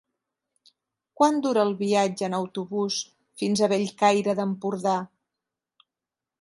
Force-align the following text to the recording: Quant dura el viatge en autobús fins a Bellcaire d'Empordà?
Quant 1.21 1.37
dura 1.47 1.65
el 1.67 1.75
viatge 1.83 2.25
en 2.29 2.37
autobús 2.39 2.99
fins 3.43 3.61
a 3.61 3.69
Bellcaire 3.77 4.35
d'Empordà? 4.41 4.99